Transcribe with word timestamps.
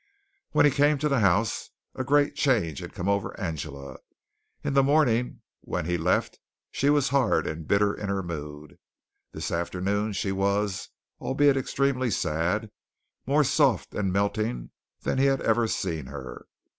When 0.53 0.65
he 0.65 0.71
came 0.71 0.97
to 0.97 1.07
the 1.07 1.19
house, 1.19 1.69
a 1.93 2.03
great 2.03 2.33
change 2.33 2.79
had 2.79 2.95
come 2.95 3.07
over 3.07 3.39
Angela. 3.39 3.99
In 4.63 4.73
the 4.73 4.81
morning 4.81 5.41
when 5.59 5.85
he 5.85 5.95
left 5.95 6.39
she 6.71 6.89
was 6.89 7.09
hard 7.09 7.45
and 7.45 7.67
bitter 7.67 7.93
in 7.93 8.09
her 8.09 8.23
mood. 8.23 8.79
This 9.31 9.51
afternoon 9.51 10.13
she 10.13 10.31
was, 10.31 10.89
albeit 11.19 11.55
extremely 11.55 12.09
sad, 12.09 12.71
more 13.27 13.43
soft 13.43 13.93
and 13.93 14.11
melting 14.11 14.71
than 15.03 15.19
he 15.19 15.25
had 15.25 15.41
ever 15.41 15.67
seen 15.67 16.07
her. 16.07 16.47